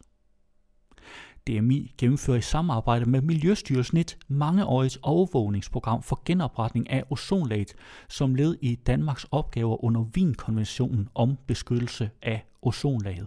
DMI 1.47 1.95
gennemfører 1.99 2.39
i 2.39 2.41
samarbejde 2.41 3.05
med 3.05 3.21
Miljøstyrelsen 3.21 3.99
et 3.99 4.19
mangeårigt 4.29 4.99
overvågningsprogram 5.03 6.03
for 6.03 6.23
genopretning 6.25 6.91
af 6.91 7.05
ozonlaget 7.11 7.75
som 8.09 8.35
led 8.35 8.57
i 8.61 8.75
Danmarks 8.75 9.27
opgaver 9.31 9.85
under 9.85 10.01
Wien-konventionen 10.01 11.09
om 11.15 11.37
beskyttelse 11.47 12.11
af 12.23 12.47
ozonlaget. 12.63 13.27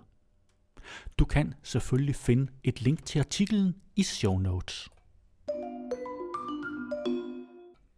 Du 1.20 1.26
kan 1.26 1.54
selvfølgelig 1.64 2.16
finde 2.16 2.52
et 2.64 2.82
link 2.82 3.06
til 3.06 3.20
artiklen 3.20 3.76
i 3.96 4.04
show 4.04 4.38
notes. 4.38 4.90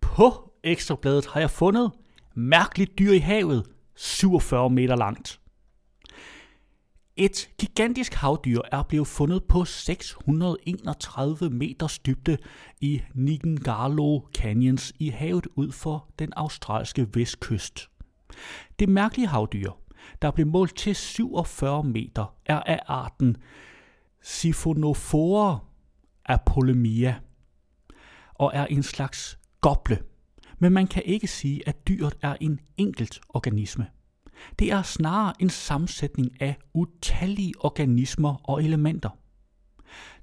På 0.02 0.52
Ekstrabladet 0.64 1.26
har 1.26 1.40
jeg 1.40 1.50
fundet 1.50 1.92
mærkeligt 2.36 3.00
dyr 3.00 3.12
i 3.12 3.18
havet, 3.18 3.66
47 3.96 4.70
meter 4.70 4.96
langt. 4.96 5.40
Et 7.18 7.50
gigantisk 7.58 8.14
havdyr 8.14 8.62
er 8.72 8.84
blevet 8.84 9.08
fundet 9.08 9.44
på 9.44 9.66
631 9.66 11.50
meters 11.50 12.00
dybde 12.00 12.38
i 12.82 13.02
Ningalo 13.14 14.20
Canyons 14.34 14.94
i 15.00 15.10
havet 15.10 15.48
ud 15.56 15.72
for 15.72 16.08
den 16.20 16.34
australske 16.36 17.08
vestkyst. 17.14 17.90
Det 18.80 18.90
mærkelige 18.90 19.28
havdyr, 19.28 19.72
der 20.22 20.32
blev 20.32 20.48
målt 20.48 20.76
til 20.78 20.96
47 20.96 21.84
meter, 21.84 22.36
er 22.46 22.60
af 22.60 22.80
arten 22.88 23.38
Siphonophora 24.22 25.60
apolemia 26.26 27.16
og 28.34 28.52
er 28.54 28.66
en 28.66 28.84
slags 28.84 29.40
goble. 29.62 30.00
Men 30.60 30.74
man 30.74 30.88
kan 30.88 31.04
ikke 31.06 31.28
sige, 31.28 31.68
at 31.68 31.88
dyret 31.88 32.18
er 32.22 32.36
en 32.42 32.60
enkelt 32.78 33.22
organisme. 33.30 33.88
Det 34.60 34.72
er 34.72 34.82
snarere 34.82 35.34
en 35.40 35.50
sammensætning 35.50 36.42
af 36.42 36.58
utallige 36.74 37.54
organismer 37.60 38.36
og 38.50 38.64
elementer. 38.64 39.10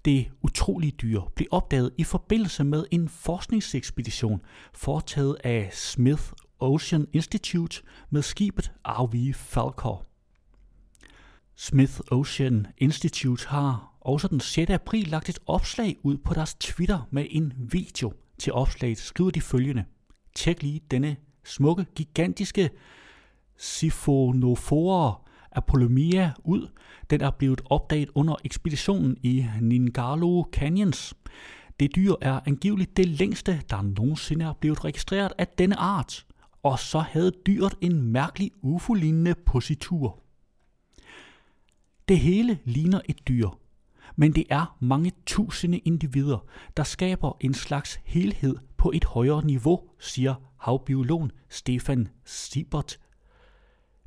Det 0.04 0.28
utrolige 0.42 0.90
dyr 0.90 1.21
blev 1.35 1.49
opdaget 1.50 1.90
i 1.99 2.04
forbindelse 2.04 2.64
med 2.64 2.85
en 2.90 3.09
forskningsekspedition 3.09 4.40
foretaget 4.75 5.37
af 5.45 5.71
Smith 5.73 6.23
Ocean 6.59 7.07
Institute 7.12 7.83
med 8.11 8.23
skibet 8.23 8.73
RV 8.85 9.35
Falcon. 9.35 9.99
Smith 11.57 12.00
Ocean 12.11 12.66
Institute 12.78 13.49
har 13.49 13.95
også 14.00 14.28
den 14.28 14.40
6. 14.40 14.71
april 14.71 15.07
lagt 15.09 15.28
et 15.28 15.38
opslag 15.47 15.97
ud 16.02 16.19
på 16.19 16.35
deres 16.35 16.54
Twitter 16.54 17.09
med 17.11 17.26
en 17.31 17.52
video. 17.59 18.12
Til 18.38 18.52
opslaget 18.52 18.99
skriver 18.99 19.31
de 19.31 19.40
følgende. 19.40 19.85
Tjek 20.35 20.62
lige 20.62 20.81
denne 20.90 21.16
smukke, 21.45 21.87
gigantiske 21.95 22.71
Siphonophora 23.62 25.21
Apollomia 25.52 26.33
ud. 26.45 26.69
Den 27.11 27.21
er 27.21 27.31
blevet 27.31 27.61
opdaget 27.71 28.11
under 28.14 28.37
ekspeditionen 28.45 29.16
i 29.23 29.47
Ningalo 29.61 30.45
Canyons. 30.52 31.14
Det 31.81 31.97
dyr 31.97 32.14
er 32.21 32.40
angiveligt 32.47 32.97
det 32.97 33.09
længste, 33.09 33.62
der 33.71 33.83
nogensinde 33.83 34.45
er 34.45 34.52
blevet 34.52 34.85
registreret 34.85 35.33
af 35.38 35.47
denne 35.47 35.76
art. 35.76 36.26
Og 36.62 36.78
så 36.78 36.99
havde 36.99 37.33
dyret 37.47 37.75
en 37.81 38.02
mærkelig 38.02 38.50
UFO-lignende 38.62 39.35
positur. 39.35 40.19
Det 42.09 42.19
hele 42.19 42.59
ligner 42.64 43.00
et 43.04 43.28
dyr, 43.28 43.49
men 44.16 44.35
det 44.35 44.45
er 44.50 44.76
mange 44.81 45.12
tusinde 45.26 45.78
individer, 45.78 46.47
der 46.76 46.83
skaber 46.83 47.37
en 47.40 47.54
slags 47.54 48.00
helhed 48.04 48.57
på 48.76 48.90
et 48.95 49.04
højere 49.04 49.45
niveau, 49.45 49.81
siger 49.99 50.35
havbiologen 50.59 51.31
Stefan 51.49 52.09
Siebert. 52.25 52.99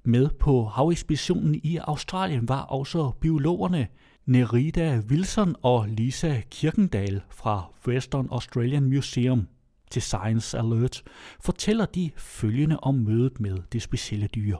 Med 0.07 0.29
på 0.39 0.65
havekspeditionen 0.65 1.55
i 1.63 1.77
Australien 1.77 2.47
var 2.49 2.61
også 2.61 3.11
biologerne 3.21 3.87
Nerida 4.25 5.01
Wilson 5.09 5.55
og 5.61 5.87
Lisa 5.87 6.41
Kirkendal 6.51 7.21
fra 7.29 7.71
Western 7.87 8.27
Australian 8.31 8.83
Museum 8.83 9.47
til 9.91 10.01
Science 10.01 10.57
Alert 10.57 11.03
fortæller 11.39 11.85
de 11.85 12.11
følgende 12.17 12.79
om 12.79 12.95
mødet 12.95 13.39
med 13.39 13.57
det 13.71 13.81
specielle 13.81 14.27
dyr. 14.27 14.57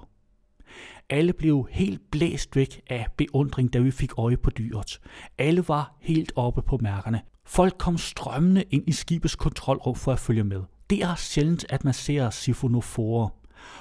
Alle 1.09 1.33
blev 1.33 1.67
helt 1.71 2.01
blæst 2.11 2.55
væk 2.55 2.81
af 2.89 3.07
beundring, 3.17 3.73
da 3.73 3.79
vi 3.79 3.91
fik 3.91 4.11
øje 4.17 4.37
på 4.37 4.49
dyret. 4.49 4.99
Alle 5.37 5.67
var 5.67 5.97
helt 5.99 6.31
oppe 6.35 6.61
på 6.61 6.77
mærkerne. 6.81 7.21
Folk 7.45 7.75
kom 7.77 7.97
strømmende 7.97 8.63
ind 8.71 8.83
i 8.87 8.91
skibets 8.91 9.35
kontrolrum 9.35 9.95
for 9.95 10.11
at 10.11 10.19
følge 10.19 10.43
med. 10.43 10.61
Det 10.89 11.03
er 11.03 11.15
sjældent, 11.15 11.65
at 11.69 11.83
man 11.83 11.93
ser 11.93 12.29
sifonoforer. 12.29 13.29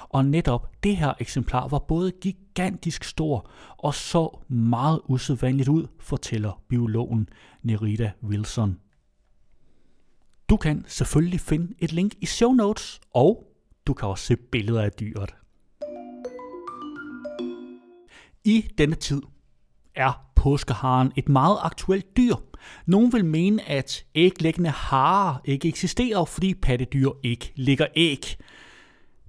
Og 0.09 0.25
netop 0.25 0.83
det 0.83 0.97
her 0.97 1.13
eksemplar 1.19 1.67
var 1.67 1.79
både 1.79 2.11
gigantisk 2.11 3.03
stor 3.03 3.49
og 3.77 3.93
så 3.93 4.39
meget 4.47 5.01
usædvanligt 5.05 5.69
ud, 5.69 5.87
fortæller 5.99 6.61
biologen 6.69 7.29
Nerida 7.63 8.11
Wilson. 8.23 8.79
Du 10.49 10.57
kan 10.57 10.85
selvfølgelig 10.87 11.39
finde 11.39 11.73
et 11.79 11.93
link 11.93 12.13
i 12.21 12.25
show 12.25 12.51
notes, 12.51 12.99
og 13.13 13.43
du 13.87 13.93
kan 13.93 14.07
også 14.07 14.25
se 14.25 14.35
billeder 14.35 14.81
af 14.81 14.91
dyret. 14.91 15.35
I 18.43 18.67
denne 18.77 18.95
tid 18.95 19.21
er 19.95 20.25
påskeharen 20.35 21.11
et 21.15 21.29
meget 21.29 21.57
aktuelt 21.61 22.17
dyr. 22.17 22.35
Nogen 22.85 23.13
vil 23.13 23.25
mene, 23.25 23.69
at 23.69 24.05
æglæggende 24.15 24.69
harer 24.69 25.37
ikke 25.45 25.67
eksisterer, 25.67 26.25
fordi 26.25 26.53
pattedyr 26.53 27.09
ikke 27.23 27.51
ligger 27.55 27.87
æg. 27.95 28.37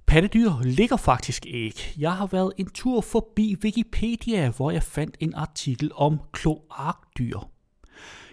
Pattedyr 0.07 0.51
ligger 0.63 0.97
faktisk 0.97 1.45
æg. 1.49 1.93
Jeg 1.97 2.11
har 2.11 2.27
været 2.27 2.53
en 2.57 2.69
tur 2.69 3.01
forbi 3.01 3.55
Wikipedia, 3.63 4.49
hvor 4.49 4.71
jeg 4.71 4.83
fandt 4.83 5.17
en 5.19 5.33
artikel 5.33 5.91
om 5.95 6.19
kloakdyr. 6.31 7.39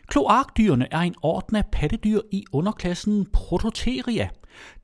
Kloakdyrene 0.06 0.88
er 0.90 0.98
en 0.98 1.14
orden 1.22 1.56
af 1.56 1.64
pattedyr 1.72 2.20
i 2.32 2.44
underklassen 2.52 3.26
Prototeria. 3.32 4.28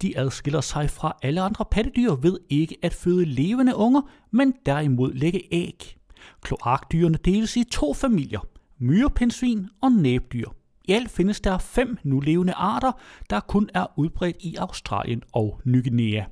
De 0.03 0.19
adskiller 0.19 0.61
sig 0.61 0.91
fra 0.91 1.17
alle 1.23 1.41
andre 1.41 1.65
pattedyr 1.71 2.15
ved 2.15 2.39
ikke 2.49 2.77
at 2.83 2.95
føde 2.95 3.25
levende 3.25 3.77
unger, 3.77 4.03
men 4.31 4.55
derimod 4.67 5.13
lægge 5.13 5.43
æg. 5.53 5.97
Kloakdyrene 6.43 7.19
deles 7.25 7.57
i 7.57 7.65
to 7.65 7.95
familier, 7.95 8.41
myrepindsvin 8.79 9.69
og 9.83 9.93
næbdyr. 9.93 10.49
I 10.85 10.93
alt 10.93 11.11
findes 11.11 11.41
der 11.41 11.59
fem 11.59 11.99
nulevende 12.03 12.53
arter, 12.53 12.93
der 13.31 13.41
kun 13.41 13.71
er 13.75 13.87
udbredt 13.97 14.37
i 14.41 14.57
Australien 14.57 15.23
og 15.33 15.61
Ny 15.65 15.83
Guinea. 15.83 16.25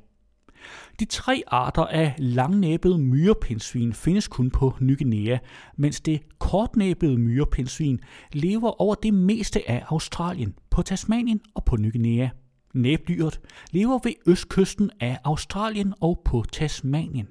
De 1.00 1.04
tre 1.04 1.42
arter 1.46 1.84
af 1.84 2.14
langnæbet 2.18 3.00
myrepindsvin 3.00 3.92
findes 3.92 4.28
kun 4.28 4.50
på 4.50 4.74
Ny 4.80 4.98
Guinea, 4.98 5.38
mens 5.76 6.00
det 6.00 6.22
kortnæbede 6.38 7.18
myrepindsvin 7.18 8.00
lever 8.32 8.80
over 8.80 8.94
det 8.94 9.14
meste 9.14 9.70
af 9.70 9.84
Australien, 9.88 10.54
på 10.70 10.82
Tasmanien 10.82 11.40
og 11.54 11.64
på 11.64 11.76
Ny 11.76 11.92
Guinea. 11.92 12.28
Næbdyret 12.74 13.40
lever 13.70 13.98
ved 14.04 14.12
østkysten 14.26 14.90
af 15.00 15.18
Australien 15.24 15.94
og 16.00 16.22
på 16.24 16.44
Tasmanien. 16.52 17.28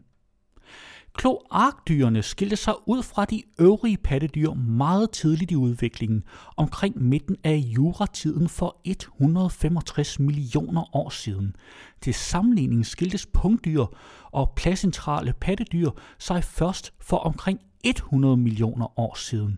Kloakdyrene 1.17 2.23
skilte 2.23 2.55
sig 2.55 2.73
ud 2.85 3.03
fra 3.03 3.25
de 3.25 3.43
øvrige 3.59 3.97
pattedyr 3.97 4.53
meget 4.53 5.11
tidligt 5.11 5.51
i 5.51 5.55
udviklingen, 5.55 6.23
omkring 6.57 7.03
midten 7.03 7.35
af 7.43 7.55
juratiden 7.55 8.49
for 8.49 8.81
165 8.85 10.19
millioner 10.19 10.95
år 10.95 11.09
siden. 11.09 11.55
Til 12.01 12.13
sammenligning 12.13 12.85
skiltes 12.85 13.25
punktdyr 13.25 13.85
og 14.31 14.53
placentrale 14.55 15.33
pattedyr 15.41 15.89
sig 16.19 16.43
først 16.43 16.93
for 17.01 17.17
omkring 17.17 17.59
100 17.83 18.37
millioner 18.37 18.99
år 18.99 19.15
siden. 19.15 19.57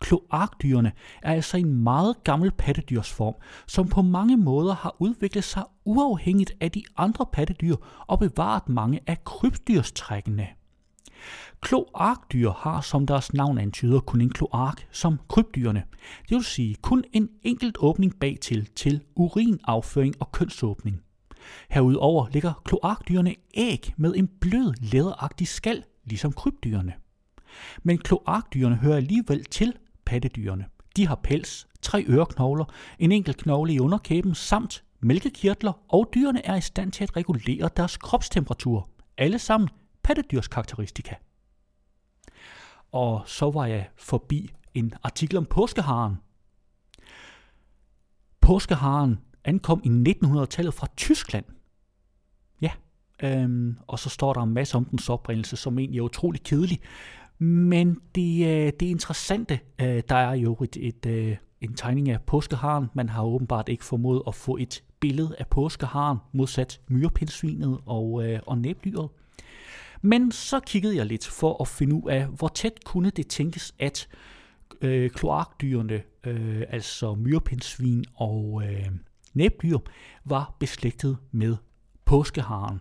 Kloakdyrene 0.00 0.92
er 1.22 1.32
altså 1.32 1.56
en 1.56 1.82
meget 1.82 2.24
gammel 2.24 2.50
pattedyrsform, 2.50 3.34
som 3.66 3.88
på 3.88 4.02
mange 4.02 4.36
måder 4.36 4.74
har 4.74 4.96
udviklet 4.98 5.44
sig 5.44 5.64
uafhængigt 5.84 6.52
af 6.60 6.70
de 6.70 6.82
andre 6.96 7.26
pattedyr 7.32 7.76
og 8.06 8.18
bevaret 8.18 8.68
mange 8.68 9.00
af 9.06 9.24
krybdyrstrækkene. 9.24 10.46
Kloakdyr 11.60 12.50
har, 12.50 12.80
som 12.80 13.06
deres 13.06 13.32
navn 13.32 13.58
antyder, 13.58 14.00
kun 14.00 14.20
en 14.20 14.30
kloak 14.30 14.82
som 14.90 15.20
krybdyrene. 15.28 15.82
Det 16.28 16.34
vil 16.34 16.44
sige 16.44 16.74
kun 16.74 17.04
en 17.12 17.28
enkelt 17.42 17.76
åbning 17.80 18.18
bagtil 18.20 18.68
til 18.76 19.02
urinafføring 19.14 20.14
og 20.20 20.32
kønsåbning. 20.32 21.00
Herudover 21.70 22.26
ligger 22.32 22.62
kloakdyrene 22.64 23.34
æg 23.54 23.94
med 23.96 24.14
en 24.16 24.28
blød 24.40 24.74
læderagtig 24.80 25.48
skal, 25.48 25.84
ligesom 26.04 26.32
krybdyrene. 26.32 26.92
Men 27.82 27.98
kloakdyrene 27.98 28.76
hører 28.76 28.96
alligevel 28.96 29.44
til 29.44 29.74
pattedyrene. 30.04 30.64
De 30.96 31.06
har 31.06 31.20
pels, 31.22 31.66
tre 31.82 32.04
øreknogler, 32.08 32.64
en 32.98 33.12
enkelt 33.12 33.36
knogle 33.36 33.72
i 33.72 33.80
underkæben 33.80 34.34
samt 34.34 34.84
mælkekirtler, 35.00 35.72
og 35.88 36.10
dyrene 36.14 36.46
er 36.46 36.56
i 36.56 36.60
stand 36.60 36.92
til 36.92 37.04
at 37.04 37.16
regulere 37.16 37.70
deres 37.76 37.96
kropstemperatur. 37.96 38.88
Alle 39.18 39.38
sammen 39.38 39.68
pattedyrskarakteristika. 40.02 41.14
Og 42.92 43.22
så 43.26 43.50
var 43.50 43.66
jeg 43.66 43.88
forbi 43.96 44.50
en 44.74 44.92
artikel 45.02 45.38
om 45.38 45.44
påskeharen. 45.44 46.16
Påskeharen 48.40 49.18
ankom 49.44 49.82
i 49.84 49.88
1900-tallet 49.88 50.74
fra 50.74 50.86
Tyskland. 50.96 51.44
Ja, 52.60 52.70
øhm, 53.22 53.78
og 53.86 53.98
så 53.98 54.08
står 54.08 54.32
der 54.32 54.42
en 54.42 54.54
masse 54.54 54.76
om 54.76 54.84
dens 54.84 55.08
oprindelse, 55.08 55.56
som 55.56 55.78
egentlig 55.78 55.98
er 55.98 56.02
utrolig 56.02 56.42
kedelig. 56.42 56.80
Men 57.38 58.00
det, 58.14 58.46
øh, 58.46 58.72
det 58.80 58.82
interessante, 58.82 59.60
øh, 59.80 60.02
der 60.08 60.14
er 60.14 60.34
jo 60.34 60.56
et, 60.62 60.76
et, 60.80 61.06
øh, 61.06 61.36
en 61.60 61.74
tegning 61.74 62.10
af 62.10 62.22
påskeharen. 62.22 62.86
Man 62.94 63.08
har 63.08 63.24
åbenbart 63.24 63.68
ikke 63.68 63.84
formået 63.84 64.22
at 64.26 64.34
få 64.34 64.56
et 64.56 64.82
billede 65.00 65.36
af 65.38 65.46
påskeharen, 65.46 66.18
modsat 66.32 66.80
myrepindsvinet 66.88 67.80
og, 67.86 68.24
og 68.46 68.58
næbdyret. 68.58 69.08
Men 70.02 70.32
så 70.32 70.60
kiggede 70.60 70.96
jeg 70.96 71.06
lidt 71.06 71.26
for 71.26 71.62
at 71.62 71.68
finde 71.68 71.94
ud 71.94 72.10
af, 72.10 72.26
hvor 72.26 72.48
tæt 72.48 72.84
kunne 72.84 73.10
det 73.10 73.26
tænkes, 73.26 73.74
at 73.78 74.08
øh, 74.80 75.10
kloakdyrene, 75.10 76.02
øh, 76.24 76.62
altså 76.68 77.14
myrpindsvin 77.14 78.04
og 78.14 78.62
øh, 78.64 78.86
næbdyr, 79.34 79.78
var 80.24 80.56
beslægtet 80.58 81.18
med 81.32 81.56
påskeharen. 82.04 82.80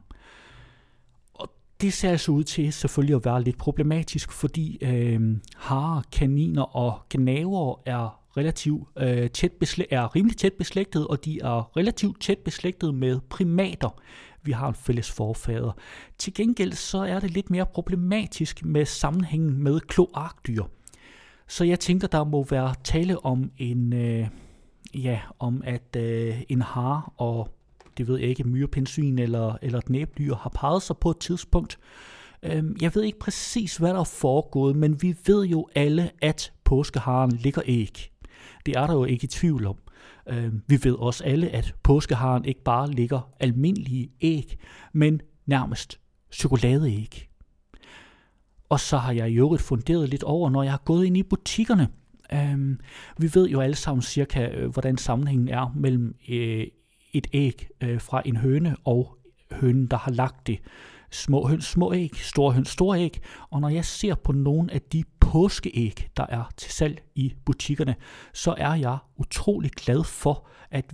Og 1.33 1.51
det 1.81 1.93
ser 1.93 2.09
altså 2.09 2.31
ud 2.31 2.43
til 2.43 2.73
selvfølgelig 2.73 3.15
at 3.15 3.25
være 3.25 3.43
lidt 3.43 3.57
problematisk, 3.57 4.31
fordi 4.31 4.77
øh, 4.81 5.37
harer, 5.55 6.01
kaniner 6.11 6.63
og 6.63 7.01
gnaver 7.09 7.81
er 7.85 8.19
relativt 8.37 8.87
øh, 8.97 9.29
tæt 9.29 9.51
beslæ- 9.63 9.87
er 9.91 10.15
rimelig 10.15 10.37
tæt 10.37 10.53
beslægtet, 10.53 11.07
og 11.07 11.25
de 11.25 11.39
er 11.39 11.77
relativt 11.77 12.21
tæt 12.21 12.37
beslægtet 12.37 12.95
med 12.95 13.19
primater. 13.29 14.01
Vi 14.49 14.53
har 14.53 14.67
en 14.67 14.75
fælles 14.75 15.11
forfader. 15.11 15.71
Til 16.17 16.33
gengæld 16.33 16.73
så 16.73 16.97
er 16.97 17.19
det 17.19 17.31
lidt 17.31 17.49
mere 17.49 17.65
problematisk 17.65 18.65
med 18.65 18.85
sammenhængen 18.85 19.63
med 19.63 19.79
kloakdyr. 19.79 20.63
Så 21.47 21.63
jeg 21.63 21.79
tænker, 21.79 22.07
der 22.07 22.23
må 22.23 22.43
være 22.43 22.73
tale 22.83 23.25
om 23.25 23.51
en, 23.57 23.93
øh, 23.93 24.27
ja, 24.93 25.19
om 25.39 25.61
at 25.65 25.95
øh, 25.95 26.41
en 26.49 26.61
har 26.61 27.13
og 27.17 27.49
det 27.97 28.07
ved 28.07 28.19
jeg 28.19 28.29
ikke, 28.29 28.43
myrepindsvin 28.43 29.19
eller, 29.19 29.57
eller 29.61 29.79
et 29.79 29.89
næbdyr 29.89 30.35
har 30.35 30.51
parret 30.55 30.81
sig 30.81 30.97
på 30.97 31.09
et 31.09 31.17
tidspunkt. 31.17 31.79
Øh, 32.43 32.63
jeg 32.81 32.95
ved 32.95 33.03
ikke 33.03 33.19
præcis, 33.19 33.77
hvad 33.77 33.89
der 33.89 33.99
er 33.99 34.03
foregået, 34.03 34.75
men 34.75 35.01
vi 35.01 35.15
ved 35.25 35.45
jo 35.45 35.67
alle, 35.75 36.11
at 36.21 36.51
påskeharen 36.63 37.31
ligger 37.31 37.61
æg. 37.65 38.11
Det 38.65 38.75
er 38.75 38.87
der 38.87 38.93
jo 38.93 39.05
ikke 39.05 39.23
i 39.23 39.27
tvivl 39.27 39.67
om. 39.67 39.77
Øh, 40.27 40.53
vi 40.67 40.79
ved 40.83 40.93
også 40.93 41.23
alle, 41.23 41.49
at 41.49 41.75
påskeharen 41.83 42.45
ikke 42.45 42.63
bare 42.63 42.91
ligger 42.91 43.29
almindelige 43.39 44.09
æg, 44.21 44.57
men 44.93 45.21
nærmest 45.45 45.99
chokoladeæg. 46.31 47.29
Og 48.69 48.79
så 48.79 48.97
har 48.97 49.11
jeg 49.11 49.31
i 49.31 49.35
øvrigt 49.35 49.63
funderet 49.63 50.09
lidt 50.09 50.23
over, 50.23 50.49
når 50.49 50.63
jeg 50.63 50.71
har 50.71 50.81
gået 50.85 51.05
ind 51.05 51.17
i 51.17 51.23
butikkerne, 51.23 51.87
Øhm, 52.33 52.79
vi 53.17 53.31
ved 53.33 53.49
jo 53.49 53.59
alle 53.59 53.75
sammen 53.75 54.01
cirka, 54.01 54.49
øh, 54.49 54.69
hvordan 54.69 54.97
sammenhængen 54.97 55.47
er 55.47 55.73
mellem 55.75 56.15
øh, 56.29 56.67
et 57.13 57.27
æg 57.33 57.67
øh, 57.81 58.01
fra 58.01 58.21
en 58.25 58.35
høne 58.35 58.75
og 58.85 59.17
hønen, 59.51 59.87
der 59.87 59.97
har 59.97 60.11
lagt 60.11 60.47
det. 60.47 60.59
Små 61.11 61.47
høns, 61.47 61.65
små 61.65 61.93
æg, 61.93 62.15
store 62.15 62.53
høns, 62.53 62.69
store 62.69 62.99
æg. 62.99 63.19
Og 63.49 63.61
når 63.61 63.69
jeg 63.69 63.85
ser 63.85 64.15
på 64.15 64.31
nogle 64.31 64.73
af 64.73 64.81
de 64.81 65.03
påskeæg, 65.29 66.09
der 66.17 66.25
er 66.29 66.43
til 66.57 66.71
salg 66.71 67.01
i 67.15 67.33
butikkerne, 67.45 67.95
så 68.33 68.55
er 68.57 68.73
jeg 68.73 68.97
utrolig 69.17 69.71
glad 69.71 70.03
for, 70.03 70.47
at 70.71 70.93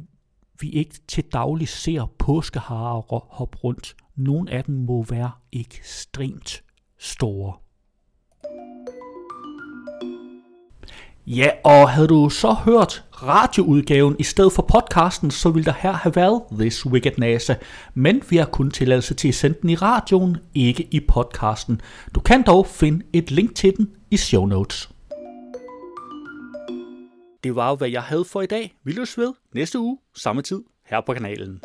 vi 0.59 0.69
ikke 0.69 0.95
til 1.07 1.23
daglig 1.23 1.67
ser 1.67 2.11
påskeharer 2.19 3.01
hoppe 3.35 3.57
rundt. 3.57 3.95
Nogle 4.15 4.51
af 4.51 4.63
dem 4.63 4.75
må 4.75 5.03
være 5.03 5.31
ekstremt 5.53 6.63
store. 6.99 7.53
Ja, 11.27 11.49
og 11.63 11.89
havde 11.89 12.07
du 12.07 12.29
så 12.29 12.53
hørt 12.53 13.03
radioudgaven 13.23 14.15
i 14.19 14.23
stedet 14.23 14.51
for 14.51 14.61
podcasten, 14.61 15.31
så 15.31 15.49
ville 15.49 15.65
der 15.65 15.73
her 15.79 15.91
have 15.91 16.15
været 16.15 16.41
This 16.59 16.85
Wicked 16.85 17.11
NASA. 17.17 17.55
Men 17.93 18.21
vi 18.29 18.37
har 18.37 18.45
kun 18.45 18.71
tilladelse 18.71 19.13
til 19.13 19.27
at 19.27 19.35
sende 19.35 19.57
den 19.61 19.69
i 19.69 19.75
radioen, 19.75 20.37
ikke 20.55 20.87
i 20.91 20.99
podcasten. 20.99 21.81
Du 22.15 22.19
kan 22.19 22.43
dog 22.43 22.67
finde 22.67 23.05
et 23.13 23.31
link 23.31 23.55
til 23.55 23.77
den 23.77 23.89
i 24.15 24.17
show 24.17 24.45
notes. 24.45 24.89
Det 27.43 27.55
var 27.55 27.69
jo, 27.69 27.75
hvad 27.75 27.89
jeg 27.89 28.03
havde 28.03 28.25
for 28.25 28.41
i 28.41 28.45
dag. 28.45 28.75
Vi 28.83 28.91
løs 28.91 29.17
ved 29.17 29.33
næste 29.53 29.79
uge, 29.79 29.97
samme 30.15 30.41
tid, 30.41 30.63
her 30.85 31.01
på 31.01 31.13
kanalen. 31.13 31.61